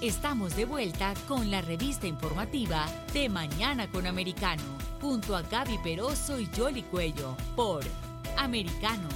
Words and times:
Estamos 0.00 0.54
de 0.54 0.64
vuelta 0.64 1.12
con 1.26 1.50
la 1.50 1.60
revista 1.60 2.06
informativa 2.06 2.86
de 3.12 3.28
Mañana 3.28 3.90
con 3.90 4.06
Americano, 4.06 4.62
junto 5.00 5.34
a 5.34 5.42
Gaby 5.42 5.78
Peroso 5.82 6.38
y 6.38 6.46
Jolly 6.56 6.82
Cuello, 6.82 7.36
por 7.56 7.82
Americano. 8.36 9.08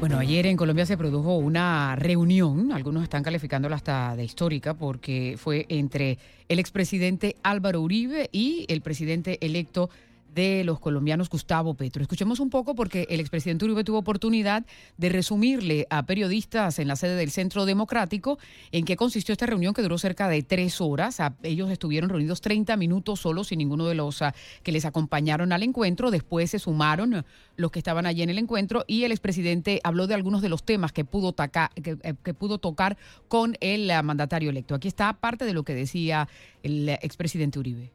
Bueno, 0.00 0.16
ayer 0.18 0.46
en 0.46 0.56
Colombia 0.56 0.86
se 0.86 0.96
produjo 0.96 1.36
una 1.36 1.94
reunión, 1.94 2.72
algunos 2.72 3.02
están 3.02 3.22
calificándola 3.22 3.76
hasta 3.76 4.16
de 4.16 4.24
histórica, 4.24 4.72
porque 4.72 5.34
fue 5.36 5.66
entre 5.68 6.16
el 6.48 6.58
expresidente 6.58 7.36
Álvaro 7.42 7.82
Uribe 7.82 8.30
y 8.32 8.64
el 8.68 8.80
presidente 8.80 9.36
electo 9.44 9.90
de 10.34 10.64
los 10.64 10.80
colombianos 10.80 11.28
Gustavo 11.28 11.74
Petro. 11.74 12.02
Escuchemos 12.02 12.40
un 12.40 12.50
poco 12.50 12.74
porque 12.74 13.06
el 13.10 13.20
expresidente 13.20 13.64
Uribe 13.64 13.84
tuvo 13.84 13.98
oportunidad 13.98 14.64
de 14.96 15.08
resumirle 15.08 15.86
a 15.90 16.04
periodistas 16.04 16.78
en 16.78 16.88
la 16.88 16.96
sede 16.96 17.16
del 17.16 17.30
Centro 17.30 17.66
Democrático 17.66 18.38
en 18.70 18.84
qué 18.84 18.96
consistió 18.96 19.32
esta 19.32 19.46
reunión 19.46 19.74
que 19.74 19.82
duró 19.82 19.98
cerca 19.98 20.28
de 20.28 20.42
tres 20.42 20.80
horas. 20.80 21.18
Ellos 21.42 21.70
estuvieron 21.70 22.10
reunidos 22.10 22.40
30 22.40 22.76
minutos 22.76 23.20
solos 23.20 23.48
sin 23.48 23.58
ninguno 23.58 23.86
de 23.86 23.94
los 23.94 24.22
ah, 24.22 24.34
que 24.62 24.72
les 24.72 24.84
acompañaron 24.84 25.52
al 25.52 25.62
encuentro. 25.62 26.10
Después 26.10 26.50
se 26.50 26.58
sumaron 26.58 27.24
los 27.56 27.70
que 27.70 27.78
estaban 27.78 28.06
allí 28.06 28.22
en 28.22 28.30
el 28.30 28.38
encuentro 28.38 28.84
y 28.86 29.04
el 29.04 29.12
expresidente 29.12 29.80
habló 29.84 30.06
de 30.06 30.14
algunos 30.14 30.42
de 30.42 30.48
los 30.48 30.62
temas 30.64 30.92
que 30.92 31.04
pudo, 31.04 31.34
eh, 31.76 32.14
que 32.22 32.34
pudo 32.34 32.58
tocar 32.58 32.96
con 33.28 33.56
el 33.60 33.90
ah, 33.90 34.02
mandatario 34.02 34.50
electo. 34.50 34.74
Aquí 34.74 34.88
está 34.88 35.12
parte 35.12 35.44
de 35.44 35.52
lo 35.52 35.62
que 35.62 35.74
decía 35.74 36.28
el 36.62 36.88
expresidente 36.88 37.58
Uribe 37.58 37.92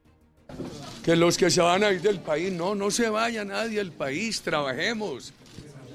que 1.07 1.15
los 1.15 1.37
que 1.37 1.49
se 1.49 1.61
van 1.61 1.85
a 1.85 1.91
ir 1.93 2.01
del 2.01 2.19
país, 2.19 2.51
no, 2.51 2.75
no 2.75 2.91
se 2.91 3.07
vaya 3.07 3.45
nadie 3.45 3.77
del 3.77 3.93
país, 3.93 4.41
trabajemos, 4.41 5.31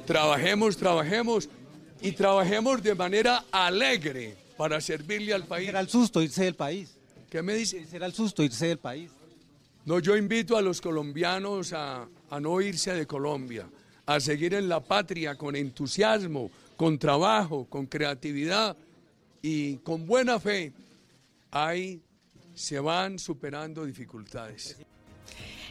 trabajemos, 0.07 0.75
trabajemos 0.79 1.51
y 2.01 2.12
trabajemos 2.12 2.83
de 2.83 2.95
manera 2.95 3.45
alegre 3.53 4.34
para 4.56 4.81
servirle 4.81 5.34
al 5.34 5.45
país. 5.45 5.67
Será 5.67 5.81
el 5.81 5.91
susto 5.91 6.22
irse 6.22 6.45
del 6.45 6.55
país. 6.55 6.97
¿Qué 7.28 7.42
me 7.42 7.53
dice? 7.53 7.84
Será 7.84 8.06
el 8.06 8.14
susto 8.14 8.42
irse 8.42 8.69
del 8.69 8.78
país. 8.78 9.11
No, 9.84 9.98
yo 9.98 10.17
invito 10.17 10.56
a 10.56 10.62
los 10.62 10.81
colombianos 10.81 11.75
a, 11.75 12.09
a 12.31 12.41
no 12.41 12.59
irse 12.62 12.94
de 12.94 13.06
Colombia, 13.06 13.69
a 14.06 14.19
seguir 14.19 14.55
en 14.55 14.67
la 14.67 14.81
patria 14.81 15.34
con 15.34 15.55
entusiasmo, 15.56 16.50
con 16.75 16.98
trabajo, 16.98 17.67
con 17.69 17.84
creatividad 17.84 18.78
y 19.42 19.77
con 19.77 20.06
buena 20.06 20.41
fe. 20.41 20.72
Hay 21.50 22.00
se 22.55 22.81
van 22.81 23.19
superando 23.19 23.84
dificultades. 23.84 24.78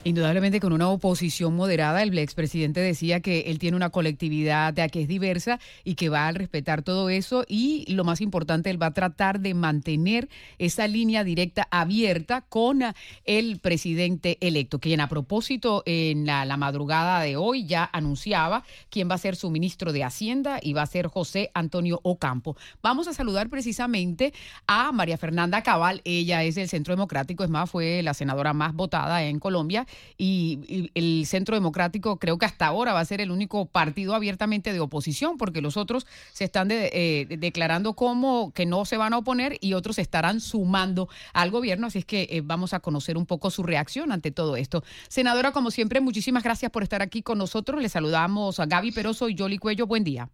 Indudablemente 0.03 0.59
con 0.59 0.73
una 0.73 0.89
oposición 0.89 1.55
moderada, 1.55 2.01
el 2.01 2.17
expresidente 2.17 2.79
decía 2.79 3.19
que 3.19 3.41
él 3.41 3.59
tiene 3.59 3.77
una 3.77 3.91
colectividad 3.91 4.73
que 4.89 5.03
es 5.03 5.07
diversa 5.07 5.59
y 5.83 5.93
que 5.93 6.09
va 6.09 6.27
a 6.27 6.31
respetar 6.31 6.81
todo 6.81 7.11
eso 7.11 7.45
y 7.47 7.85
lo 7.87 8.03
más 8.03 8.19
importante, 8.19 8.71
él 8.71 8.81
va 8.81 8.87
a 8.87 8.93
tratar 8.95 9.41
de 9.41 9.53
mantener 9.53 10.27
esa 10.57 10.87
línea 10.87 11.23
directa 11.23 11.67
abierta 11.69 12.41
con 12.41 12.81
el 13.25 13.59
presidente 13.59 14.39
electo, 14.41 14.79
quien 14.79 15.01
a 15.01 15.07
propósito 15.07 15.83
en 15.85 16.25
la, 16.25 16.45
la 16.45 16.57
madrugada 16.57 17.21
de 17.21 17.35
hoy 17.35 17.67
ya 17.67 17.87
anunciaba 17.93 18.63
quién 18.89 19.07
va 19.07 19.15
a 19.15 19.19
ser 19.19 19.35
su 19.35 19.51
ministro 19.51 19.93
de 19.93 20.03
Hacienda 20.03 20.57
y 20.63 20.73
va 20.73 20.81
a 20.81 20.87
ser 20.87 21.05
José 21.09 21.51
Antonio 21.53 21.99
Ocampo. 22.01 22.57
Vamos 22.81 23.07
a 23.07 23.13
saludar 23.13 23.49
precisamente 23.49 24.33
a 24.65 24.91
María 24.93 25.19
Fernanda 25.19 25.61
Cabal, 25.61 26.01
ella 26.05 26.43
es 26.43 26.55
del 26.55 26.69
Centro 26.69 26.95
Democrático, 26.95 27.43
es 27.43 27.51
más, 27.51 27.69
fue 27.69 28.01
la 28.01 28.15
senadora 28.15 28.53
más 28.53 28.73
votada 28.73 29.23
en 29.25 29.37
Colombia 29.37 29.85
y, 30.17 30.91
el 30.95 31.25
Centro 31.25 31.55
Democrático 31.55 32.17
creo 32.17 32.37
que 32.37 32.45
hasta 32.45 32.67
ahora 32.67 32.93
va 32.93 32.99
a 32.99 33.05
ser 33.05 33.21
el 33.21 33.31
único 33.31 33.65
partido 33.65 34.15
abiertamente 34.15 34.73
de 34.73 34.79
oposición, 34.79 35.37
porque 35.37 35.61
los 35.61 35.77
otros 35.77 36.05
se 36.31 36.43
están 36.43 36.69
eh, 36.71 37.25
declarando 37.39 37.93
como 37.93 38.51
que 38.53 38.65
no 38.65 38.85
se 38.85 38.97
van 38.97 39.13
a 39.13 39.17
oponer 39.17 39.57
y 39.61 39.73
otros 39.73 39.99
estarán 39.99 40.41
sumando 40.41 41.09
al 41.33 41.51
gobierno. 41.51 41.87
Así 41.87 41.99
es 41.99 42.05
que 42.05 42.27
eh, 42.29 42.41
vamos 42.43 42.73
a 42.73 42.79
conocer 42.79 43.17
un 43.17 43.25
poco 43.25 43.51
su 43.51 43.63
reacción 43.63 44.11
ante 44.11 44.31
todo 44.31 44.55
esto. 44.55 44.83
Senadora, 45.07 45.51
como 45.51 45.71
siempre, 45.71 46.01
muchísimas 46.01 46.43
gracias 46.43 46.71
por 46.71 46.83
estar 46.83 47.01
aquí 47.01 47.21
con 47.21 47.37
nosotros. 47.37 47.81
Le 47.81 47.89
saludamos 47.89 48.59
a 48.59 48.65
Gaby 48.65 48.91
Peroso 48.91 49.29
y 49.29 49.35
Yoli 49.35 49.57
Cuello. 49.57 49.87
Buen 49.87 50.03
día. 50.03 50.29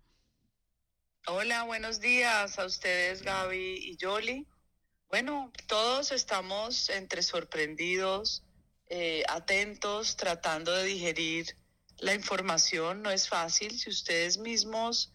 Hola, 1.29 1.63
buenos 1.63 1.99
días 1.99 2.57
a 2.57 2.65
ustedes, 2.65 3.21
Gaby 3.21 3.79
y 3.81 3.97
Yoli. 3.97 4.47
Bueno, 5.09 5.51
todos 5.67 6.11
estamos 6.11 6.89
entre 6.89 7.21
sorprendidos, 7.21 8.43
eh, 8.89 9.23
atentos, 9.27 10.15
tratando 10.15 10.71
de 10.73 10.85
digerir 10.85 11.57
la 11.97 12.13
información. 12.13 13.01
No 13.01 13.11
es 13.11 13.27
fácil. 13.27 13.77
Si 13.77 13.89
ustedes 13.89 14.37
mismos 14.37 15.13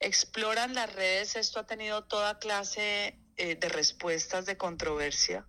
exploran 0.00 0.74
las 0.74 0.92
redes, 0.92 1.36
esto 1.36 1.60
ha 1.60 1.66
tenido 1.66 2.04
toda 2.04 2.38
clase 2.38 3.18
eh, 3.36 3.56
de 3.56 3.68
respuestas 3.68 4.46
de 4.46 4.56
controversia. 4.56 5.46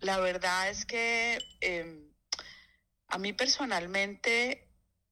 La 0.00 0.18
verdad 0.18 0.68
es 0.68 0.84
que 0.84 1.38
em, 1.60 2.12
a 3.08 3.18
mí 3.18 3.32
personalmente 3.32 4.68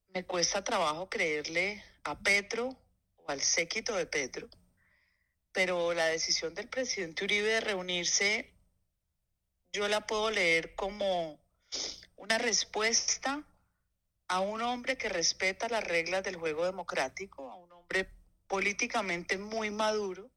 me 0.08 0.24
cuesta 0.24 0.62
trabajo 0.62 1.08
creerle 1.08 1.82
a 2.04 2.18
Petro 2.18 2.76
o 3.16 3.30
al 3.30 3.40
séquito 3.40 3.96
de 3.96 4.06
Petro, 4.06 4.48
pero 5.52 5.94
la 5.94 6.06
decisión 6.06 6.54
del 6.54 6.68
presidente 6.68 7.24
Uribe 7.24 7.48
de 7.48 7.60
reunirse, 7.60 8.54
yo 9.72 9.88
la 9.88 10.06
puedo 10.06 10.30
leer 10.30 10.74
como 10.74 11.43
una 12.16 12.38
respuesta 12.38 13.42
a 14.28 14.40
un 14.40 14.62
hombre 14.62 14.96
que 14.96 15.08
respeta 15.08 15.68
las 15.68 15.84
reglas 15.84 16.22
del 16.24 16.36
juego 16.36 16.64
democrático, 16.64 17.50
a 17.50 17.56
un 17.56 17.70
hombre 17.72 18.08
políticamente 18.46 19.38
muy 19.38 19.70
maduro, 19.70 20.30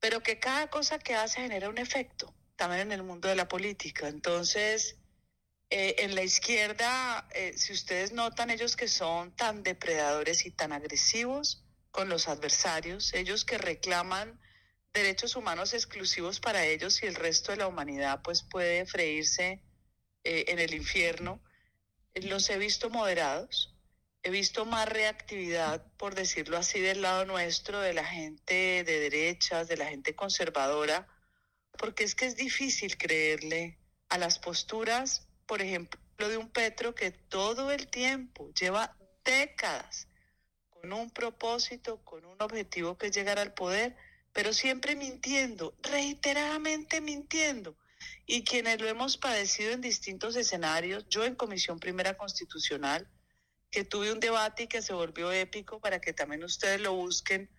pero 0.00 0.22
que 0.22 0.38
cada 0.38 0.68
cosa 0.68 0.98
que 0.98 1.14
hace 1.14 1.40
genera 1.40 1.68
un 1.68 1.78
efecto, 1.78 2.34
también 2.56 2.82
en 2.82 2.92
el 2.92 3.02
mundo 3.02 3.28
de 3.28 3.34
la 3.34 3.48
política. 3.48 4.08
Entonces, 4.08 4.96
eh, 5.70 5.96
en 5.98 6.14
la 6.14 6.22
izquierda, 6.22 7.28
eh, 7.34 7.52
si 7.56 7.72
ustedes 7.72 8.12
notan, 8.12 8.50
ellos 8.50 8.76
que 8.76 8.88
son 8.88 9.34
tan 9.34 9.62
depredadores 9.62 10.46
y 10.46 10.50
tan 10.50 10.72
agresivos 10.72 11.64
con 11.90 12.08
los 12.08 12.28
adversarios, 12.28 13.12
ellos 13.12 13.44
que 13.44 13.58
reclaman 13.58 14.40
derechos 14.92 15.36
humanos 15.36 15.74
exclusivos 15.74 16.40
para 16.40 16.64
ellos 16.64 17.02
y 17.02 17.06
el 17.06 17.14
resto 17.14 17.52
de 17.52 17.58
la 17.58 17.68
humanidad 17.68 18.22
pues 18.22 18.42
puede 18.42 18.86
freírse 18.86 19.62
eh, 20.24 20.46
en 20.48 20.58
el 20.58 20.74
infierno, 20.74 21.40
los 22.14 22.50
he 22.50 22.58
visto 22.58 22.90
moderados, 22.90 23.74
he 24.22 24.30
visto 24.30 24.64
más 24.64 24.88
reactividad, 24.88 25.84
por 25.96 26.14
decirlo 26.14 26.56
así, 26.56 26.80
del 26.80 27.02
lado 27.02 27.24
nuestro, 27.24 27.80
de 27.80 27.94
la 27.94 28.04
gente 28.04 28.84
de 28.84 29.00
derechas, 29.00 29.68
de 29.68 29.76
la 29.76 29.86
gente 29.86 30.14
conservadora, 30.14 31.06
porque 31.76 32.04
es 32.04 32.14
que 32.14 32.26
es 32.26 32.36
difícil 32.36 32.96
creerle 32.96 33.78
a 34.08 34.18
las 34.18 34.38
posturas, 34.38 35.26
por 35.46 35.62
ejemplo, 35.62 36.00
de 36.18 36.36
un 36.36 36.50
Petro 36.50 36.94
que 36.94 37.12
todo 37.12 37.70
el 37.70 37.88
tiempo 37.88 38.50
lleva 38.52 38.96
décadas 39.24 40.08
con 40.68 40.92
un 40.92 41.10
propósito, 41.10 42.02
con 42.04 42.24
un 42.24 42.40
objetivo 42.42 42.98
que 42.98 43.06
es 43.06 43.12
llegar 43.14 43.38
al 43.38 43.54
poder, 43.54 43.96
pero 44.32 44.52
siempre 44.52 44.96
mintiendo, 44.96 45.74
reiteradamente 45.82 47.00
mintiendo 47.00 47.76
y 48.30 48.44
quienes 48.44 48.78
lo 48.78 48.86
hemos 48.86 49.16
padecido 49.16 49.72
en 49.72 49.80
distintos 49.80 50.36
escenarios, 50.36 51.06
yo 51.08 51.24
en 51.24 51.34
Comisión 51.34 51.80
Primera 51.80 52.18
Constitucional, 52.18 53.08
que 53.70 53.84
tuve 53.84 54.12
un 54.12 54.20
debate 54.20 54.64
y 54.64 54.66
que 54.66 54.82
se 54.82 54.92
volvió 54.92 55.32
épico 55.32 55.80
para 55.80 55.98
que 55.98 56.12
también 56.12 56.44
ustedes 56.44 56.78
lo 56.78 56.92
busquen, 56.92 57.50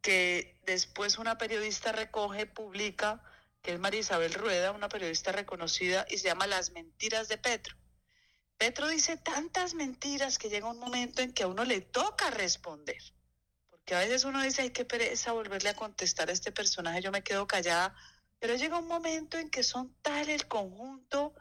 que 0.00 0.60
después 0.64 1.18
una 1.18 1.38
periodista 1.38 1.90
recoge, 1.90 2.46
publica, 2.46 3.20
que 3.62 3.72
es 3.72 3.80
María 3.80 3.98
Isabel 3.98 4.32
Rueda, 4.32 4.70
una 4.70 4.88
periodista 4.88 5.32
reconocida, 5.32 6.06
y 6.08 6.18
se 6.18 6.28
llama 6.28 6.46
Las 6.46 6.70
Mentiras 6.70 7.26
de 7.26 7.38
Petro. 7.38 7.76
Petro 8.58 8.86
dice 8.86 9.16
tantas 9.16 9.74
mentiras 9.74 10.38
que 10.38 10.48
llega 10.48 10.70
un 10.70 10.78
momento 10.78 11.20
en 11.20 11.32
que 11.32 11.42
a 11.42 11.48
uno 11.48 11.64
le 11.64 11.80
toca 11.80 12.30
responder. 12.30 13.02
Porque 13.70 13.96
a 13.96 13.98
veces 13.98 14.22
uno 14.22 14.40
dice, 14.40 14.62
ay, 14.62 14.70
qué 14.70 14.84
pereza 14.84 15.32
volverle 15.32 15.70
a 15.70 15.74
contestar 15.74 16.30
a 16.30 16.32
este 16.32 16.52
personaje, 16.52 17.02
yo 17.02 17.10
me 17.10 17.24
quedo 17.24 17.48
callada 17.48 17.92
pero 18.38 18.54
llega 18.54 18.78
un 18.78 18.88
momento 18.88 19.38
en 19.38 19.50
que 19.50 19.62
son 19.62 19.94
tal 20.02 20.28
el 20.28 20.46
conjunto 20.46 21.34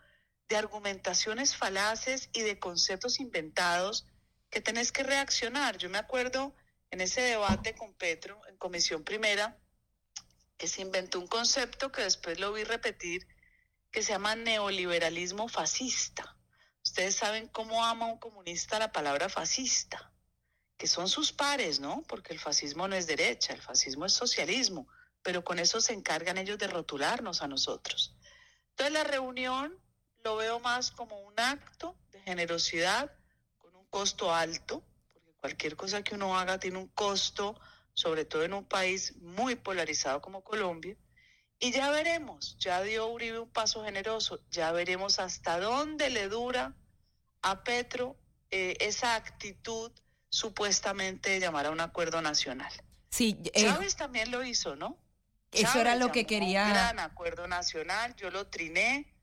de 0.48 0.58
argumentaciones 0.58 1.56
falaces 1.56 2.30
y 2.34 2.42
de 2.42 2.60
conceptos 2.60 3.20
inventados 3.20 4.06
que 4.50 4.62
tenés 4.62 4.92
que 4.92 5.04
reaccionar. 5.04 5.78
Yo 5.78 5.90
me 5.90 5.98
acuerdo 5.98 6.56
en 6.92 7.02
ese 7.02 7.22
debate 7.22 7.76
con 7.76 7.94
Petro 7.94 8.40
en 8.48 8.58
Comisión 8.58 9.04
Primera 9.04 9.58
que 10.58 10.68
se 10.68 10.82
inventó 10.82 11.20
un 11.20 11.28
concepto 11.28 11.92
que 11.92 12.04
después 12.04 12.40
lo 12.40 12.54
vi 12.54 12.64
repetir 12.64 13.28
que 13.92 14.02
se 14.02 14.14
llama 14.14 14.36
neoliberalismo 14.36 15.48
fascista. 15.48 16.38
Ustedes 16.84 17.16
saben 17.16 17.48
cómo 17.48 17.84
ama 17.84 18.06
un 18.06 18.20
comunista 18.20 18.80
la 18.80 18.92
palabra 18.92 19.28
fascista, 19.28 20.12
que 20.78 20.88
son 20.88 21.10
sus 21.10 21.34
pares, 21.34 21.80
¿no? 21.80 22.04
Porque 22.08 22.34
el 22.34 22.40
fascismo 22.40 22.88
no 22.88 22.96
es 22.96 23.08
derecha, 23.08 23.54
el 23.54 23.62
fascismo 23.62 24.06
es 24.06 24.14
socialismo 24.14 24.88
pero 25.26 25.44
con 25.44 25.58
eso 25.58 25.82
se 25.82 25.92
encargan 25.92 26.38
ellos 26.38 26.60
de 26.60 26.68
rotularnos 26.68 27.42
a 27.42 27.48
nosotros. 27.48 28.16
Entonces 28.70 28.94
la 28.94 29.04
reunión 29.04 29.76
lo 30.24 30.36
veo 30.36 30.60
más 30.60 30.92
como 30.92 31.20
un 31.20 31.34
acto 31.40 31.98
de 32.12 32.22
generosidad 32.22 33.12
con 33.58 33.76
un 33.76 33.88
costo 33.88 34.32
alto, 34.32 34.84
porque 35.12 35.34
cualquier 35.34 35.76
cosa 35.76 36.04
que 36.04 36.14
uno 36.14 36.38
haga 36.38 36.60
tiene 36.60 36.78
un 36.78 36.90
costo 36.90 37.60
sobre 37.96 38.26
todo 38.26 38.44
en 38.44 38.54
un 38.54 38.66
país 38.66 39.16
muy 39.18 39.56
polarizado 39.56 40.22
como 40.22 40.44
Colombia. 40.44 40.96
Y 41.58 41.72
ya 41.72 41.90
veremos, 41.90 42.56
ya 42.60 42.84
dio 42.84 43.08
Uribe 43.08 43.40
un 43.40 43.50
paso 43.50 43.84
generoso, 43.84 44.42
ya 44.52 44.72
veremos 44.74 45.18
hasta 45.18 45.60
dónde 45.60 46.12
le 46.12 46.30
dura 46.30 46.76
a 47.42 47.64
Petro 47.64 48.16
eh, 48.52 48.78
esa 48.80 49.16
actitud 49.16 49.92
supuestamente 50.30 51.32
de 51.32 51.40
llamar 51.40 51.66
a 51.66 51.72
un 51.72 51.80
acuerdo 51.80 52.22
nacional. 52.22 52.72
Sí, 53.10 53.40
eh, 53.56 53.64
Chávez 53.64 53.96
también 53.96 54.30
lo 54.30 54.44
hizo, 54.44 54.76
¿no? 54.76 55.00
Eso 55.56 55.80
era 55.80 55.96
lo 55.96 56.12
que 56.12 56.26
quería. 56.26 56.66
Un 56.66 56.70
gran 56.72 57.00
acuerdo 57.00 57.48
nacional, 57.48 58.16
yo 58.16 58.30
lo 58.30 58.48
triné, 58.48 59.14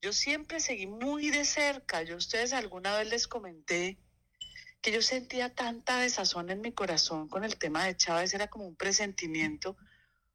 yo 0.00 0.12
siempre 0.12 0.60
seguí 0.60 0.86
muy 0.86 1.30
de 1.30 1.44
cerca. 1.44 2.02
Yo 2.02 2.14
a 2.14 2.18
ustedes 2.18 2.52
alguna 2.52 2.96
vez 2.96 3.08
les 3.08 3.26
comenté 3.26 3.98
que 4.80 4.92
yo 4.92 5.02
sentía 5.02 5.54
tanta 5.54 5.98
desazón 5.98 6.50
en 6.50 6.60
mi 6.60 6.72
corazón 6.72 7.28
con 7.28 7.44
el 7.44 7.56
tema 7.56 7.84
de 7.84 7.96
Chávez, 7.96 8.32
era 8.34 8.48
como 8.48 8.66
un 8.66 8.76
presentimiento, 8.76 9.76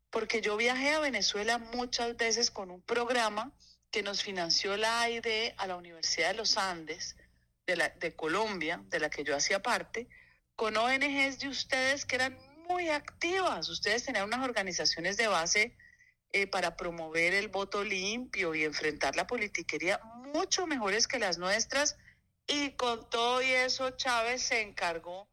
porque 0.10 0.42
yo 0.42 0.58
viajé 0.58 0.92
a 0.94 1.00
Venezuela 1.00 1.58
muchas 1.58 2.18
veces 2.18 2.52
con 2.52 2.70
un 2.70 2.82
programa 2.82 3.54
que 3.90 4.04
nos 4.04 4.22
financió 4.22 4.76
la 4.76 5.02
AID 5.02 5.54
a 5.58 5.68
la 5.68 5.76
Universidad 5.76 6.32
de 6.32 6.38
los 6.38 6.58
Andes 6.58 7.16
de, 7.66 7.76
la, 7.78 7.90
de 7.90 8.16
Colombia, 8.16 8.82
de 8.88 9.00
la 9.00 9.10
que 9.10 9.24
yo 9.24 9.36
hacía 9.36 9.62
parte, 9.62 10.10
con 10.56 10.76
ONGs 10.76 11.40
de 11.40 11.48
ustedes 11.48 12.06
que 12.06 12.16
eran 12.16 12.38
muy 12.74 12.90
activas. 12.90 13.70
Ustedes 13.70 14.04
tenían 14.04 14.26
unas 14.26 14.44
organizaciones 14.44 15.16
de 15.16 15.28
base 15.28 15.78
eh, 16.32 16.48
para 16.48 16.76
promover 16.76 17.36
el 17.36 17.48
voto 17.48 17.84
limpio 17.84 18.56
y 18.56 18.64
enfrentar 18.64 19.16
la 19.16 19.28
politiquería 19.28 20.02
mucho 20.34 20.66
mejores 20.66 21.08
que 21.08 21.20
las 21.20 21.38
nuestras. 21.38 21.96
Y 22.48 22.72
con 22.72 23.08
todo 23.12 23.44
y 23.44 23.52
eso, 23.52 23.92
Chávez 23.92 24.42
se 24.42 24.62
encargó 24.62 25.30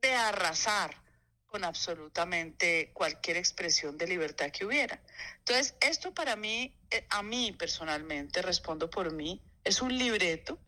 de 0.00 0.14
arrasar 0.14 0.96
con 1.44 1.62
absolutamente 1.62 2.90
cualquier 2.94 3.36
expresión 3.36 3.98
de 3.98 4.06
libertad 4.06 4.50
que 4.50 4.64
hubiera. 4.64 4.98
Entonces, 5.40 5.74
esto 5.80 6.14
para 6.14 6.36
mí, 6.36 6.74
eh, 6.90 7.06
a 7.10 7.22
mí 7.22 7.52
personalmente, 7.52 8.40
respondo 8.40 8.88
por 8.88 9.12
mí, 9.12 9.42
es 9.62 9.82
un 9.82 9.96
libreto, 9.96 10.58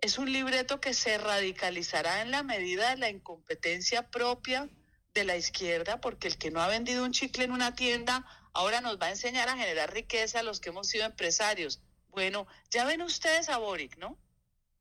es 0.00 0.18
un 0.18 0.32
libreto 0.32 0.80
que 0.80 0.92
se 0.92 1.16
radicalizará 1.16 2.22
en 2.22 2.32
la 2.32 2.42
medida 2.42 2.90
de 2.90 2.96
la 2.96 3.08
incompetencia 3.08 4.10
propia 4.10 4.68
de 5.14 5.24
la 5.24 5.36
izquierda, 5.36 6.00
porque 6.00 6.26
el 6.26 6.36
que 6.36 6.50
no 6.50 6.60
ha 6.60 6.66
vendido 6.66 7.04
un 7.04 7.12
chicle 7.12 7.44
en 7.44 7.52
una 7.52 7.74
tienda 7.74 8.26
ahora 8.52 8.80
nos 8.80 8.98
va 9.00 9.06
a 9.06 9.10
enseñar 9.10 9.48
a 9.48 9.56
generar 9.56 9.92
riqueza 9.92 10.40
a 10.40 10.42
los 10.42 10.60
que 10.60 10.70
hemos 10.70 10.88
sido 10.88 11.04
empresarios. 11.04 11.80
Bueno, 12.08 12.46
ya 12.70 12.84
ven 12.84 13.02
ustedes 13.02 13.48
a 13.48 13.58
Boric, 13.58 13.96
¿no? 13.96 14.18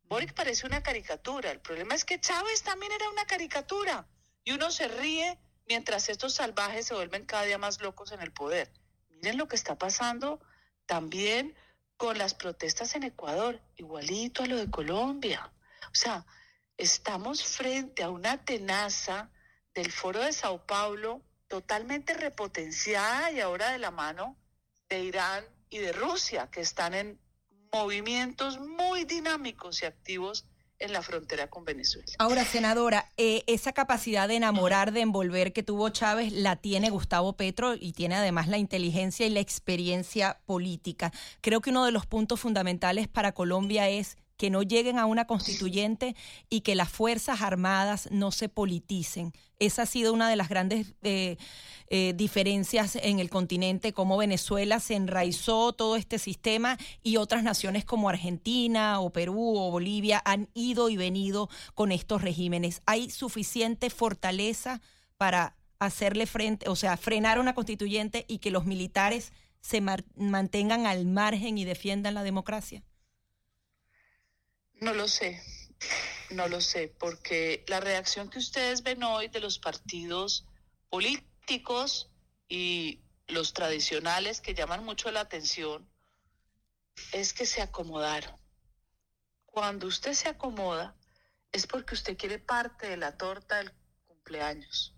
Boric 0.04 0.34
parece 0.34 0.66
una 0.66 0.84
caricatura. 0.84 1.52
El 1.52 1.60
problema 1.60 1.96
es 1.96 2.04
que 2.04 2.20
Chávez 2.20 2.64
también 2.64 2.92
era 2.92 3.10
una 3.10 3.26
caricatura. 3.26 4.08
Y 4.44 4.52
uno 4.52 4.72
se 4.72 4.88
ríe 4.88 5.40
mientras 5.68 6.10
estos 6.10 6.34
salvajes 6.34 6.88
se 6.88 6.94
vuelven 6.94 7.26
cada 7.26 7.44
día 7.44 7.58
más 7.58 7.80
locos 7.82 8.12
en 8.12 8.22
el 8.22 8.32
poder. 8.32 8.72
Miren 9.10 9.38
lo 9.38 9.48
que 9.48 9.56
está 9.56 9.78
pasando 9.78 10.40
también 10.86 11.56
con 11.98 12.18
las 12.18 12.34
protestas 12.34 12.96
en 12.96 13.04
Ecuador, 13.04 13.62
igualito 13.78 14.44
a 14.44 14.48
lo 14.48 14.58
de 14.58 14.70
Colombia. 14.70 15.52
O 15.92 15.96
sea, 15.96 16.26
estamos 16.78 17.44
frente 17.44 18.04
a 18.04 18.10
una 18.10 18.44
tenaza 18.44 19.32
del 19.74 19.92
Foro 19.92 20.20
de 20.20 20.34
Sao 20.34 20.66
Paulo 20.66 21.22
totalmente 21.48 22.14
repotenciada 22.14 23.32
y 23.32 23.40
ahora 23.40 23.72
de 23.72 23.80
la 23.80 23.92
mano 23.92 24.38
de 24.90 25.04
Irán 25.04 25.44
y 25.70 25.80
de 25.80 25.92
Rusia, 25.92 26.50
que 26.52 26.62
están 26.62 26.94
en 26.94 27.20
movimientos 27.72 28.60
muy 28.60 29.06
dinámicos 29.06 29.82
y 29.82 29.86
activos 29.86 30.46
en 30.80 30.92
la 30.92 31.02
frontera 31.02 31.50
con 31.50 31.64
Venezuela. 31.64 32.12
Ahora, 32.20 32.44
senadora, 32.44 33.10
eh, 33.18 33.44
esa 33.48 33.72
capacidad 33.72 34.28
de 34.28 34.36
enamorar, 34.36 34.92
de 34.92 35.02
envolver 35.02 35.54
que 35.54 35.64
tuvo 35.64 35.90
Chávez, 35.90 36.34
la 36.34 36.58
tiene 36.58 36.90
Gustavo 36.90 37.34
Petro 37.34 37.74
y 37.80 37.94
tiene 37.94 38.16
además 38.16 38.48
la 38.48 38.58
inteligencia 38.58 39.26
y 39.26 39.30
la 39.30 39.40
experiencia 39.40 40.42
política. 40.46 41.14
Creo 41.42 41.62
que 41.62 41.70
uno 41.70 41.86
de 41.86 41.92
los 41.92 42.06
puntos 42.06 42.40
fundamentales 42.40 43.08
para 43.08 43.32
Colombia 43.32 43.90
es 43.90 44.18
que 44.38 44.50
no 44.50 44.64
lleguen 44.64 45.00
a 45.00 45.06
una 45.06 45.26
constituyente 45.26 46.16
y 46.50 46.62
que 46.62 46.76
las 46.76 46.90
Fuerzas 46.90 47.42
Armadas 47.42 48.10
no 48.12 48.32
se 48.32 48.50
politicen. 48.50 49.34
Esa 49.60 49.84
ha 49.84 49.86
sido 49.86 50.14
una 50.14 50.30
de 50.30 50.36
las 50.36 50.50
grandes 50.50 50.94
eh, 51.04 51.38
eh, 51.88 52.14
diferencias 52.16 52.96
en 52.96 53.20
el 53.20 53.30
continente, 53.30 53.94
cómo 53.94 54.18
Venezuela 54.18 54.80
se 54.80 54.96
enraizó 54.96 55.74
todo 55.74 55.96
este 55.96 56.20
sistema 56.20 56.78
y 57.04 57.18
otras 57.18 57.44
naciones 57.44 57.86
como 57.86 58.10
Argentina 58.10 59.00
o 59.00 59.12
Perú 59.12 59.58
o 59.58 59.72
Bolivia 59.72 60.22
han 60.26 60.50
ido 60.54 60.90
y 60.90 60.98
venido 60.98 61.50
con 61.76 61.92
estos 61.92 62.22
regímenes. 62.22 62.82
¿Hay 62.86 63.10
suficiente 63.10 63.90
fortaleza 63.90 64.82
para 65.18 65.56
hacerle 65.80 66.26
frente, 66.26 66.68
o 66.70 66.76
sea, 66.76 66.98
frenar 66.98 67.40
una 67.40 67.54
constituyente 67.54 68.26
y 68.28 68.40
que 68.40 68.52
los 68.52 68.66
militares 68.66 69.34
se 69.62 69.82
mantengan 69.82 70.88
al 70.88 71.06
margen 71.06 71.58
y 71.58 71.66
defiendan 71.66 72.16
la 72.16 72.24
democracia? 72.24 72.84
No 74.84 74.94
lo 74.94 75.08
sé, 75.08 75.42
no 76.32 76.50
lo 76.50 76.60
sé, 76.60 76.90
porque 77.00 77.64
la 77.70 77.80
reacción 77.80 78.30
que 78.30 78.38
ustedes 78.38 78.84
ven 78.84 79.02
hoy 79.02 79.30
de 79.30 79.40
los 79.40 79.58
partidos 79.58 80.46
políticos 80.90 82.12
y 82.50 83.00
los 83.28 83.54
tradicionales 83.54 84.42
que 84.42 84.54
llaman 84.54 84.84
mucho 84.84 85.10
la 85.10 85.22
atención 85.22 85.90
es 87.14 87.32
que 87.32 87.46
se 87.46 87.62
acomodaron. 87.62 88.36
Cuando 89.46 89.88
usted 89.88 90.12
se 90.12 90.28
acomoda 90.28 90.98
es 91.54 91.66
porque 91.66 91.96
usted 91.96 92.18
quiere 92.18 92.40
parte 92.40 92.90
de 92.90 92.98
la 92.98 93.16
torta 93.16 93.60
del 93.60 93.72
cumpleaños. 94.06 94.94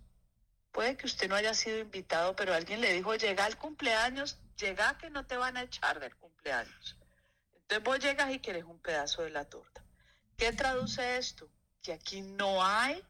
Puede 0.72 0.98
que 0.98 1.06
usted 1.06 1.30
no 1.30 1.36
haya 1.36 1.54
sido 1.54 1.78
invitado, 1.78 2.36
pero 2.36 2.56
alguien 2.56 2.82
le 2.82 2.92
dijo, 2.92 3.14
llega 3.14 3.46
al 3.46 3.60
cumpleaños, 3.60 4.40
llega 4.58 4.98
que 4.98 5.12
no 5.12 5.28
te 5.28 5.38
van 5.38 5.58
a 5.58 5.62
echar 5.62 6.00
del 6.00 6.16
cumpleaños. 6.16 6.98
Entonces 7.68 7.84
vos 7.84 8.00
llegas 8.00 8.32
y 8.32 8.40
quieres 8.40 8.64
un 8.64 8.80
pedazo 8.80 9.24
de 9.24 9.32
la 9.32 9.46
torta. 9.46 9.84
¿Qué 10.38 10.54
traduce 10.54 11.18
esto? 11.18 11.50
Que 11.82 11.94
aquí 11.94 12.22
no 12.22 12.64
hay 12.64 13.04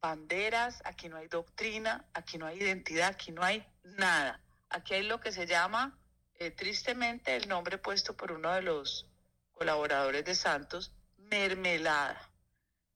banderas, 0.00 0.80
aquí 0.84 1.08
no 1.08 1.16
hay 1.16 1.26
doctrina, 1.26 2.04
aquí 2.14 2.38
no 2.38 2.46
hay 2.46 2.58
identidad, 2.58 3.08
aquí 3.08 3.32
no 3.32 3.42
hay 3.42 3.66
nada. 3.82 4.40
Aquí 4.68 4.94
hay 4.94 5.02
lo 5.02 5.18
que 5.18 5.32
se 5.32 5.44
llama, 5.44 5.98
eh, 6.34 6.52
tristemente, 6.52 7.34
el 7.34 7.48
nombre 7.48 7.78
puesto 7.78 8.16
por 8.16 8.30
uno 8.30 8.52
de 8.52 8.62
los 8.62 9.08
colaboradores 9.50 10.24
de 10.24 10.36
Santos, 10.36 10.92
mermelada. 11.16 12.30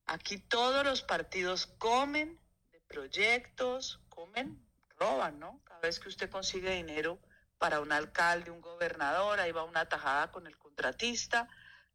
Aquí 0.06 0.38
todos 0.38 0.84
los 0.84 1.02
partidos 1.02 1.66
comen 1.66 2.38
de 2.70 2.78
proyectos, 2.82 4.00
comen, 4.08 4.64
roban, 4.96 5.40
¿no? 5.40 5.60
Cada 5.64 5.80
vez 5.80 5.98
que 5.98 6.08
usted 6.08 6.30
consigue 6.30 6.70
dinero 6.70 7.18
para 7.64 7.80
un 7.80 7.92
alcalde, 7.92 8.50
un 8.50 8.60
gobernador, 8.60 9.40
ahí 9.40 9.50
va 9.50 9.64
una 9.64 9.86
tajada 9.86 10.30
con 10.30 10.46
el 10.46 10.58
contratista. 10.58 11.48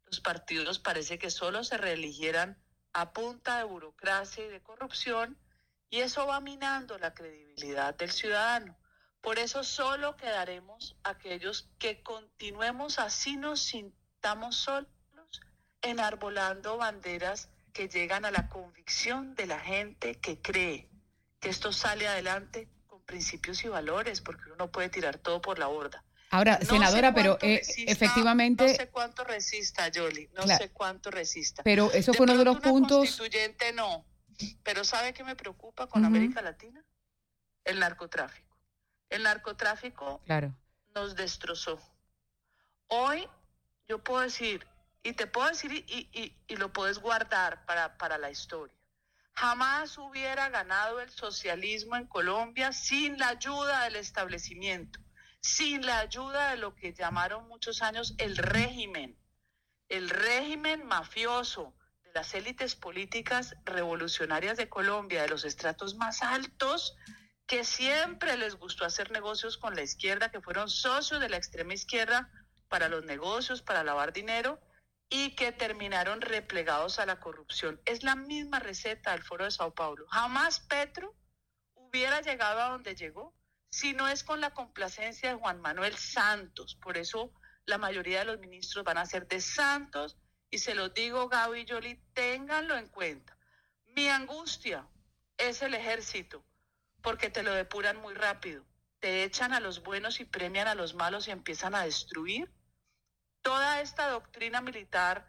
Los 0.04 0.18
partidos 0.18 0.80
parece 0.80 1.16
que 1.16 1.30
solo 1.30 1.62
se 1.62 1.78
reeligieran 1.78 2.58
a 2.92 3.12
punta 3.12 3.58
de 3.58 3.62
burocracia 3.62 4.44
y 4.44 4.48
de 4.48 4.60
corrupción 4.60 5.38
y 5.88 6.00
eso 6.00 6.26
va 6.26 6.40
minando 6.40 6.98
la 6.98 7.14
credibilidad 7.14 7.94
del 7.94 8.10
ciudadano. 8.10 8.76
Por 9.20 9.38
eso 9.38 9.62
solo 9.62 10.16
quedaremos 10.16 10.96
aquellos 11.04 11.68
que 11.78 12.02
continuemos 12.02 12.98
así 12.98 13.36
nos 13.36 13.60
sintamos 13.60 14.56
solos, 14.56 14.88
enarbolando 15.82 16.78
banderas 16.78 17.48
que 17.72 17.88
llegan 17.88 18.24
a 18.24 18.32
la 18.32 18.48
convicción 18.48 19.36
de 19.36 19.46
la 19.46 19.60
gente 19.60 20.16
que 20.16 20.42
cree 20.42 20.90
que 21.38 21.48
esto 21.48 21.72
sale 21.72 22.08
adelante 22.08 22.68
principios 23.10 23.64
y 23.64 23.68
valores, 23.68 24.20
porque 24.20 24.44
uno 24.46 24.56
no 24.56 24.70
puede 24.70 24.88
tirar 24.88 25.18
todo 25.18 25.40
por 25.40 25.58
la 25.58 25.66
borda. 25.66 26.04
Ahora, 26.30 26.60
senadora, 26.60 27.12
pero 27.12 27.38
eh, 27.42 27.60
efectivamente... 27.88 28.64
No 28.64 28.74
sé 28.74 28.88
cuánto 28.88 29.24
resista, 29.24 29.88
Yoli, 29.88 30.28
no 30.32 30.46
sé 30.46 30.70
cuánto 30.70 31.10
resista. 31.10 31.64
Pero 31.64 31.90
eso 31.92 32.14
fue 32.14 32.24
uno 32.24 32.38
de 32.38 32.44
los 32.44 32.60
puntos... 32.60 32.98
constituyente 32.98 33.72
no, 33.72 34.04
pero 34.62 34.84
¿sabe 34.84 35.12
qué 35.12 35.24
me 35.24 35.34
preocupa 35.34 35.88
con 35.88 36.04
América 36.04 36.40
Latina? 36.40 36.84
El 37.64 37.80
narcotráfico. 37.80 38.56
El 39.08 39.24
narcotráfico 39.24 40.22
claro. 40.24 40.54
nos 40.94 41.16
destrozó. 41.16 41.80
Hoy 42.86 43.26
yo 43.88 43.98
puedo 43.98 44.20
decir, 44.20 44.64
y 45.02 45.14
te 45.14 45.26
puedo 45.26 45.48
decir, 45.48 45.72
y, 45.72 46.08
y, 46.12 46.36
y 46.46 46.56
lo 46.56 46.72
puedes 46.72 47.00
guardar 47.00 47.66
para, 47.66 47.98
para 47.98 48.18
la 48.18 48.30
historia. 48.30 48.79
Jamás 49.40 49.96
hubiera 49.98 50.50
ganado 50.50 51.00
el 51.00 51.10
socialismo 51.10 51.96
en 51.96 52.06
Colombia 52.06 52.72
sin 52.72 53.18
la 53.18 53.28
ayuda 53.28 53.84
del 53.84 53.96
establecimiento 53.96 55.00
sin 55.40 55.86
la 55.86 56.00
ayuda 56.00 56.50
de 56.50 56.58
lo 56.58 56.74
que 56.74 56.92
llamaron 56.92 57.48
muchos 57.48 57.82
años 57.82 58.14
el 58.18 58.36
régimen, 58.36 59.18
el 59.88 60.10
régimen 60.10 60.84
mafioso 60.84 61.74
de 62.04 62.12
las 62.12 62.34
élites 62.34 62.76
políticas 62.76 63.56
revolucionarias 63.64 64.56
de 64.56 64.68
Colombia, 64.68 65.22
de 65.22 65.28
los 65.28 65.44
estratos 65.44 65.94
más 65.94 66.22
altos, 66.22 66.96
que 67.46 67.64
siempre 67.64 68.36
les 68.36 68.54
gustó 68.54 68.84
hacer 68.84 69.10
negocios 69.10 69.56
con 69.56 69.74
la 69.74 69.82
izquierda, 69.82 70.30
que 70.30 70.40
fueron 70.40 70.68
socios 70.68 71.20
de 71.20 71.28
la 71.28 71.36
extrema 71.36 71.74
izquierda 71.74 72.30
para 72.68 72.88
los 72.88 73.04
negocios, 73.04 73.62
para 73.62 73.82
lavar 73.82 74.12
dinero, 74.12 74.60
y 75.10 75.34
que 75.34 75.50
terminaron 75.50 76.20
replegados 76.20 77.00
a 77.00 77.06
la 77.06 77.18
corrupción. 77.18 77.80
Es 77.84 78.04
la 78.04 78.14
misma 78.14 78.60
receta 78.60 79.10
del 79.10 79.24
Foro 79.24 79.44
de 79.44 79.50
Sao 79.50 79.74
Paulo. 79.74 80.06
Jamás 80.08 80.60
Petro 80.60 81.16
hubiera 81.74 82.20
llegado 82.20 82.60
a 82.60 82.68
donde 82.70 82.94
llegó 82.94 83.34
si 83.70 83.92
no 83.92 84.08
es 84.08 84.22
con 84.22 84.40
la 84.40 84.54
complacencia 84.54 85.30
de 85.30 85.38
Juan 85.38 85.60
Manuel 85.60 85.96
Santos. 85.96 86.76
Por 86.76 86.96
eso 86.96 87.32
la 87.66 87.76
mayoría 87.76 88.20
de 88.20 88.26
los 88.26 88.38
ministros 88.38 88.84
van 88.84 88.98
a 88.98 89.06
ser 89.06 89.26
de 89.26 89.40
Santos 89.40 90.16
y 90.48 90.58
se 90.58 90.76
los 90.76 90.94
digo, 90.94 91.28
Gaby 91.28 91.60
y 91.60 91.64
Yoli, 91.64 92.02
ténganlo 92.12 92.76
en 92.76 92.88
cuenta. 92.88 93.36
Mi 93.86 94.08
angustia 94.08 94.86
es 95.36 95.62
el 95.62 95.74
ejército, 95.74 96.44
porque 97.02 97.30
te 97.30 97.42
lo 97.42 97.52
depuran 97.52 97.96
muy 97.96 98.14
rápido. 98.14 98.64
Te 99.00 99.24
echan 99.24 99.52
a 99.52 99.60
los 99.60 99.82
buenos 99.82 100.20
y 100.20 100.24
premian 100.24 100.68
a 100.68 100.74
los 100.74 100.94
malos 100.94 101.26
y 101.26 101.30
empiezan 101.30 101.74
a 101.74 101.84
destruir 101.84 102.52
toda 103.42 103.80
esta 103.80 104.08
doctrina 104.08 104.60
militar 104.60 105.26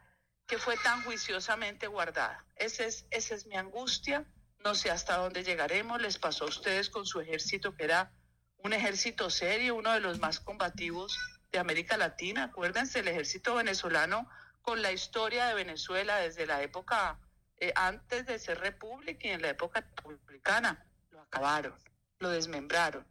que 0.48 0.58
fue 0.58 0.76
tan 0.78 1.04
juiciosamente 1.04 1.88
guardada. 1.88 2.46
Ese 2.56 2.86
es, 2.86 3.06
esa 3.10 3.36
es 3.36 3.46
mi 3.46 3.56
angustia. 3.56 4.26
No 4.60 4.76
sé 4.76 4.92
hasta 4.92 5.18
dónde 5.18 5.44
llegaremos. 5.44 6.02
Les 6.02 6.18
pasó 6.18 6.46
a 6.46 6.50
ustedes 6.50 6.90
con 6.90 7.06
su 7.06 7.22
ejército, 7.22 7.76
que 7.76 7.86
era 7.86 8.12
un 8.58 8.74
ejército 8.74 9.30
serio, 9.30 9.76
uno 9.76 9.92
de 9.94 10.02
los 10.02 10.20
más 10.20 10.40
combativos 10.40 11.18
de 11.52 11.60
América 11.60 11.98
Latina. 11.98 12.46
Acuérdense, 12.46 13.00
el 13.00 13.08
ejército 13.08 13.56
venezolano 13.56 14.28
con 14.62 14.82
la 14.82 14.92
historia 14.92 15.48
de 15.48 15.56
Venezuela 15.56 16.18
desde 16.18 16.46
la 16.46 16.62
época 16.62 17.20
eh, 17.58 17.72
antes 17.76 18.26
de 18.26 18.40
ser 18.40 18.60
república 18.60 19.28
y 19.28 19.32
en 19.32 19.42
la 19.42 19.50
época 19.50 19.86
republicana. 19.96 20.86
Lo 21.12 21.22
acabaron, 21.22 21.76
lo 22.20 22.30
desmembraron. 22.30 23.06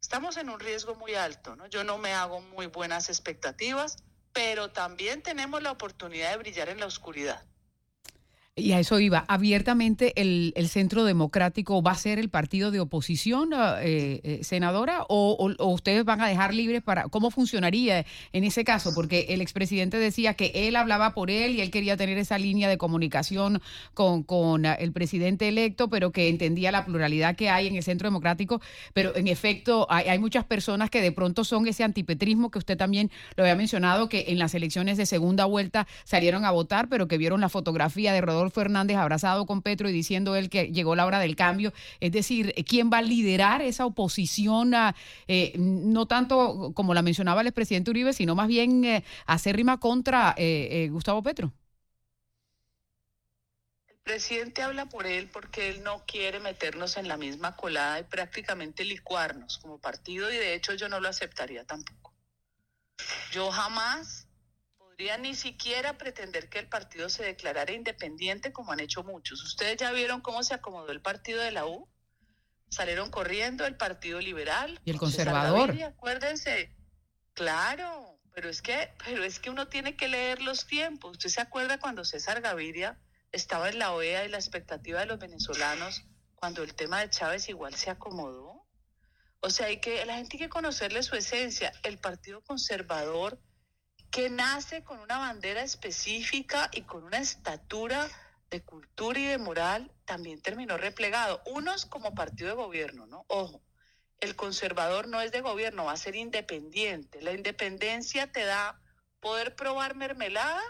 Estamos 0.00 0.36
en 0.38 0.48
un 0.48 0.58
riesgo 0.58 0.94
muy 0.94 1.14
alto, 1.14 1.56
¿no? 1.56 1.66
Yo 1.66 1.84
no 1.84 1.98
me 1.98 2.14
hago 2.14 2.40
muy 2.40 2.66
buenas 2.66 3.08
expectativas, 3.10 4.02
pero 4.32 4.70
también 4.70 5.22
tenemos 5.22 5.62
la 5.62 5.72
oportunidad 5.72 6.30
de 6.30 6.36
brillar 6.38 6.68
en 6.68 6.80
la 6.80 6.86
oscuridad. 6.86 7.42
Y 8.60 8.72
a 8.72 8.80
eso 8.80 9.00
iba. 9.00 9.24
¿Abiertamente 9.28 10.12
el, 10.20 10.52
Centro 10.68 11.04
Democrático 11.04 11.82
va 11.82 11.92
a 11.92 11.96
ser 11.96 12.18
el 12.18 12.28
partido 12.28 12.70
de 12.70 12.80
oposición, 12.80 13.50
eh, 13.54 14.20
eh, 14.22 14.40
senadora? 14.42 15.04
O, 15.08 15.52
ustedes 15.58 16.04
van 16.04 16.20
a 16.20 16.28
dejar 16.28 16.54
libres 16.54 16.82
para.? 16.82 17.08
¿Cómo 17.08 17.30
funcionaría 17.30 18.04
en 18.32 18.44
ese 18.44 18.62
caso? 18.64 18.92
Porque 18.94 19.26
el 19.30 19.40
expresidente 19.40 19.96
decía 19.96 20.34
que 20.34 20.52
él 20.54 20.76
hablaba 20.76 21.14
por 21.14 21.30
él 21.30 21.56
y 21.56 21.60
él 21.60 21.70
quería 21.70 21.96
tener 21.96 22.18
esa 22.18 22.38
línea 22.38 22.68
de 22.68 22.78
comunicación 22.78 23.60
con, 23.94 24.22
con 24.22 24.64
el 24.66 24.92
presidente 24.92 25.48
electo, 25.48 25.88
pero 25.88 26.12
que 26.12 26.28
entendía 26.28 26.70
la 26.70 26.84
pluralidad 26.84 27.36
que 27.36 27.48
hay 27.48 27.66
en 27.66 27.76
el 27.76 27.82
Centro 27.82 28.06
Democrático. 28.06 28.60
Pero 28.92 29.16
en 29.16 29.26
efecto, 29.26 29.86
hay, 29.90 30.08
hay 30.08 30.18
muchas 30.18 30.44
personas 30.44 30.90
que 30.90 31.00
de 31.00 31.12
pronto 31.12 31.44
son 31.44 31.66
ese 31.66 31.84
antipetrismo 31.84 32.50
que 32.50 32.58
usted 32.58 32.76
también 32.76 33.10
lo 33.36 33.44
había 33.44 33.56
mencionado, 33.56 34.08
que 34.08 34.26
en 34.28 34.38
las 34.38 34.54
elecciones 34.54 34.98
de 34.98 35.06
segunda 35.06 35.46
vuelta 35.46 35.86
salieron 36.04 36.44
a 36.44 36.50
votar, 36.50 36.88
pero 36.88 37.08
que 37.08 37.18
vieron 37.18 37.40
la 37.40 37.48
fotografía 37.48 38.12
de 38.12 38.20
Rodolfo 38.20 38.49
Fernández 38.50 38.96
abrazado 38.96 39.46
con 39.46 39.62
Petro 39.62 39.88
y 39.88 39.92
diciendo 39.92 40.36
él 40.36 40.48
que 40.50 40.72
llegó 40.72 40.94
la 40.96 41.06
hora 41.06 41.18
del 41.18 41.36
cambio. 41.36 41.72
Es 42.00 42.12
decir, 42.12 42.54
¿quién 42.66 42.90
va 42.92 42.98
a 42.98 43.02
liderar 43.02 43.62
esa 43.62 43.86
oposición, 43.86 44.72
eh, 45.28 45.52
no 45.56 46.06
tanto 46.06 46.72
como 46.74 46.94
la 46.94 47.02
mencionaba 47.02 47.40
el 47.40 47.48
expresidente 47.48 47.90
Uribe, 47.90 48.12
sino 48.12 48.34
más 48.34 48.48
bien 48.48 48.84
eh, 48.84 49.04
acérrima 49.26 49.78
contra 49.78 50.34
eh, 50.36 50.88
Gustavo 50.90 51.22
Petro? 51.22 51.52
El 53.88 53.98
presidente 54.02 54.62
habla 54.62 54.86
por 54.86 55.06
él 55.06 55.28
porque 55.32 55.70
él 55.70 55.82
no 55.84 56.04
quiere 56.06 56.40
meternos 56.40 56.96
en 56.96 57.06
la 57.06 57.16
misma 57.16 57.54
colada 57.54 58.00
y 58.00 58.04
prácticamente 58.04 58.84
licuarnos 58.84 59.58
como 59.58 59.78
partido 59.78 60.32
y 60.32 60.36
de 60.36 60.54
hecho 60.54 60.74
yo 60.74 60.88
no 60.88 61.00
lo 61.00 61.08
aceptaría 61.08 61.64
tampoco. 61.64 62.12
Yo 63.32 63.50
jamás 63.50 64.19
ni 65.18 65.34
siquiera 65.34 65.96
pretender 65.96 66.48
que 66.48 66.58
el 66.58 66.68
partido 66.68 67.08
se 67.08 67.24
declarara 67.24 67.72
independiente 67.72 68.52
como 68.52 68.72
han 68.72 68.80
hecho 68.80 69.02
muchos. 69.02 69.42
Ustedes 69.42 69.76
ya 69.78 69.92
vieron 69.92 70.20
cómo 70.20 70.42
se 70.42 70.54
acomodó 70.54 70.92
el 70.92 71.00
partido 71.00 71.42
de 71.42 71.50
la 71.50 71.66
U. 71.66 71.88
Salieron 72.68 73.10
corriendo 73.10 73.66
el 73.66 73.76
Partido 73.76 74.20
Liberal. 74.20 74.80
Y 74.84 74.90
el 74.90 74.98
conservador. 74.98 75.70
acuérdense. 75.82 76.76
Claro, 77.32 78.20
pero 78.32 78.48
es 78.48 78.62
que, 78.62 78.92
pero 79.04 79.24
es 79.24 79.40
que 79.40 79.50
uno 79.50 79.68
tiene 79.68 79.96
que 79.96 80.06
leer 80.06 80.42
los 80.42 80.66
tiempos. 80.66 81.12
¿Usted 81.12 81.30
se 81.30 81.40
acuerda 81.40 81.80
cuando 81.80 82.04
César 82.04 82.40
Gaviria 82.40 82.98
estaba 83.32 83.70
en 83.70 83.78
la 83.78 83.92
OEA 83.92 84.24
y 84.24 84.28
la 84.28 84.38
expectativa 84.38 85.00
de 85.00 85.06
los 85.06 85.18
venezolanos 85.18 86.04
cuando 86.36 86.62
el 86.62 86.74
tema 86.74 87.00
de 87.00 87.10
Chávez 87.10 87.48
igual 87.48 87.74
se 87.74 87.90
acomodó? 87.90 88.66
O 89.40 89.50
sea, 89.50 89.66
hay 89.66 89.80
que, 89.80 90.04
la 90.04 90.16
gente 90.16 90.36
hay 90.36 90.40
que 90.40 90.48
conocerle 90.48 91.02
su 91.02 91.16
esencia. 91.16 91.72
El 91.82 91.98
Partido 91.98 92.42
Conservador 92.42 93.40
que 94.10 94.28
nace 94.28 94.82
con 94.82 94.98
una 95.00 95.18
bandera 95.18 95.62
específica 95.62 96.68
y 96.72 96.82
con 96.82 97.04
una 97.04 97.18
estatura 97.18 98.08
de 98.50 98.62
cultura 98.62 99.20
y 99.20 99.26
de 99.26 99.38
moral, 99.38 99.92
también 100.04 100.42
terminó 100.42 100.76
replegado. 100.76 101.40
Unos 101.46 101.86
como 101.86 102.14
partido 102.14 102.48
de 102.48 102.56
gobierno, 102.56 103.06
¿no? 103.06 103.24
Ojo, 103.28 103.62
el 104.18 104.34
conservador 104.34 105.06
no 105.06 105.20
es 105.20 105.30
de 105.30 105.40
gobierno, 105.40 105.84
va 105.84 105.92
a 105.92 105.96
ser 105.96 106.16
independiente. 106.16 107.22
La 107.22 107.32
independencia 107.32 108.30
te 108.32 108.44
da 108.44 108.80
poder 109.20 109.54
probar 109.54 109.94
mermelada 109.94 110.60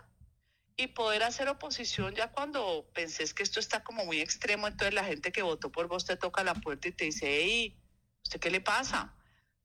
y 0.77 0.89
poder 0.89 1.23
hacer 1.23 1.49
oposición 1.49 2.15
ya 2.15 2.31
cuando 2.31 2.89
pensés 2.95 3.35
que 3.35 3.43
esto 3.43 3.61
está 3.61 3.83
como 3.83 4.05
muy 4.05 4.21
extremo, 4.21 4.67
entonces 4.67 4.95
la 4.95 5.05
gente 5.05 5.33
que 5.33 5.43
votó 5.43 5.71
por 5.71 5.89
vos 5.89 6.05
te 6.05 6.17
toca 6.17 6.45
la 6.45 6.55
puerta 6.55 6.89
y 6.89 6.93
te 6.93 7.07
dice, 7.07 7.27
hey, 7.27 7.79
¿usted 8.23 8.41
qué 8.41 8.51
le 8.51 8.61
pasa? 8.61 9.15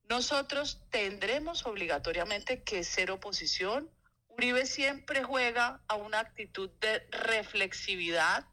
Nosotros 0.09 0.81
tendremos 0.91 1.65
obligatoriamente 1.65 2.63
que 2.63 2.83
ser 2.83 3.11
oposición. 3.11 3.89
Uribe 4.27 4.65
siempre 4.65 5.23
juega 5.23 5.81
a 5.87 5.95
una 5.95 6.19
actitud 6.19 6.69
de 6.79 6.99
reflexividad. 7.11 8.45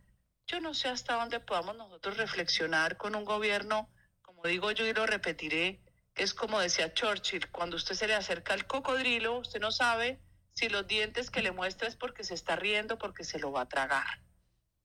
Yo 0.46 0.60
no 0.60 0.74
sé 0.74 0.88
hasta 0.88 1.14
dónde 1.14 1.40
podamos 1.40 1.76
nosotros 1.76 2.16
reflexionar 2.16 2.96
con 2.96 3.14
un 3.14 3.24
gobierno, 3.24 3.88
como 4.22 4.42
digo 4.44 4.70
yo 4.70 4.86
y 4.86 4.92
lo 4.92 5.06
repetiré, 5.06 5.80
es 6.14 6.34
como 6.34 6.60
decía 6.60 6.92
Churchill, 6.92 7.50
cuando 7.50 7.76
usted 7.76 7.94
se 7.94 8.06
le 8.06 8.14
acerca 8.14 8.52
al 8.52 8.66
cocodrilo, 8.66 9.38
usted 9.38 9.60
no 9.60 9.72
sabe 9.72 10.20
si 10.52 10.68
los 10.68 10.86
dientes 10.86 11.30
que 11.30 11.42
le 11.42 11.52
muestra 11.52 11.88
es 11.88 11.96
porque 11.96 12.24
se 12.24 12.34
está 12.34 12.56
riendo, 12.56 12.98
porque 12.98 13.24
se 13.24 13.38
lo 13.38 13.52
va 13.52 13.62
a 13.62 13.68
tragar. 13.68 14.20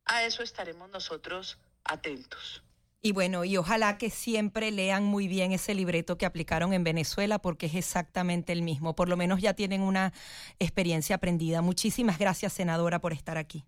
A 0.05 0.23
eso 0.23 0.41
estaremos 0.41 0.89
nosotros 0.89 1.57
atentos. 1.83 2.63
Y 3.01 3.11
bueno, 3.11 3.45
y 3.45 3.57
ojalá 3.57 3.97
que 3.97 4.09
siempre 4.09 4.71
lean 4.71 5.03
muy 5.03 5.27
bien 5.27 5.51
ese 5.51 5.75
libreto 5.75 6.17
que 6.17 6.25
aplicaron 6.25 6.73
en 6.73 6.83
Venezuela 6.83 7.39
porque 7.39 7.67
es 7.67 7.75
exactamente 7.75 8.51
el 8.53 8.63
mismo. 8.63 8.95
Por 8.95 9.07
lo 9.07 9.17
menos 9.17 9.39
ya 9.39 9.53
tienen 9.53 9.81
una 9.81 10.13
experiencia 10.59 11.17
aprendida. 11.17 11.61
Muchísimas 11.61 12.17
gracias, 12.17 12.53
senadora, 12.53 12.99
por 12.99 13.13
estar 13.13 13.37
aquí. 13.37 13.65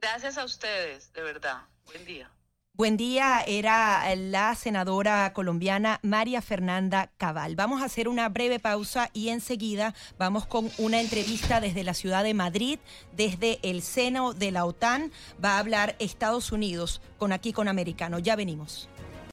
Gracias 0.00 0.36
a 0.36 0.44
ustedes, 0.44 1.12
de 1.14 1.22
verdad. 1.22 1.62
Buen 1.86 2.04
día. 2.04 2.30
Buen 2.76 2.96
día, 2.96 3.40
era 3.46 4.02
la 4.16 4.52
senadora 4.56 5.32
colombiana 5.32 6.00
María 6.02 6.42
Fernanda 6.42 7.08
Cabal. 7.18 7.54
Vamos 7.54 7.80
a 7.80 7.84
hacer 7.84 8.08
una 8.08 8.28
breve 8.28 8.58
pausa 8.58 9.10
y 9.12 9.28
enseguida 9.28 9.94
vamos 10.18 10.44
con 10.44 10.68
una 10.78 11.00
entrevista 11.00 11.60
desde 11.60 11.84
la 11.84 11.94
ciudad 11.94 12.24
de 12.24 12.34
Madrid, 12.34 12.80
desde 13.16 13.60
el 13.62 13.80
seno 13.80 14.34
de 14.34 14.50
la 14.50 14.64
OTAN. 14.64 15.12
Va 15.42 15.52
a 15.52 15.60
hablar 15.60 15.94
Estados 16.00 16.50
Unidos 16.50 17.00
con 17.16 17.30
aquí 17.30 17.52
con 17.52 17.68
Americano. 17.68 18.18
Ya 18.18 18.34
venimos. 18.34 18.88